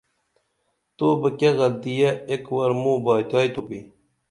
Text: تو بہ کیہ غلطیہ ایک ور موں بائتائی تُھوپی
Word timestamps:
تو 0.97 1.05
بہ 1.21 1.29
کیہ 1.37 1.55
غلطیہ 1.59 2.09
ایک 2.29 2.43
ور 2.55 2.71
موں 2.81 2.97
بائتائی 3.05 3.49
تُھوپی 3.53 3.79